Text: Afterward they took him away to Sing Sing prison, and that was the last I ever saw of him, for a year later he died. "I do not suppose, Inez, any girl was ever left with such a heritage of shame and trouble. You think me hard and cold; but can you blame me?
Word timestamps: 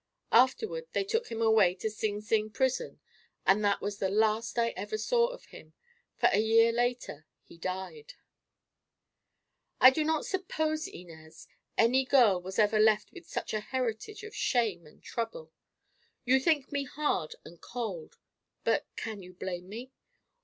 Afterward 0.31 0.87
they 0.93 1.03
took 1.03 1.27
him 1.27 1.43
away 1.43 1.75
to 1.75 1.87
Sing 1.87 2.21
Sing 2.21 2.49
prison, 2.49 2.99
and 3.45 3.63
that 3.63 3.81
was 3.81 3.99
the 3.99 4.09
last 4.09 4.57
I 4.57 4.69
ever 4.69 4.97
saw 4.97 5.27
of 5.27 5.45
him, 5.45 5.73
for 6.17 6.27
a 6.33 6.39
year 6.39 6.71
later 6.71 7.27
he 7.43 7.59
died. 7.59 8.15
"I 9.79 9.91
do 9.91 10.03
not 10.03 10.25
suppose, 10.25 10.87
Inez, 10.87 11.47
any 11.77 12.03
girl 12.03 12.41
was 12.41 12.57
ever 12.57 12.79
left 12.79 13.11
with 13.11 13.27
such 13.29 13.53
a 13.53 13.59
heritage 13.59 14.23
of 14.23 14.33
shame 14.35 14.87
and 14.87 15.03
trouble. 15.03 15.51
You 16.25 16.39
think 16.39 16.71
me 16.71 16.85
hard 16.85 17.35
and 17.45 17.61
cold; 17.61 18.17
but 18.63 18.87
can 18.95 19.21
you 19.21 19.35
blame 19.35 19.69
me? 19.69 19.91